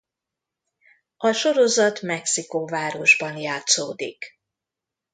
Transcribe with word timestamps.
A 1.17 1.31
sorozat 1.31 2.01
Mexikóvárosban 2.01 3.37
játszódik. 3.37 4.39